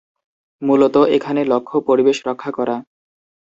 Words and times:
মূলত, 0.61 0.95
এখানে 1.09 1.41
লক্ষ্য 1.43 1.77
পরিবেশ 1.81 2.17
রক্ষা 2.25 2.51
করা। 2.51 2.75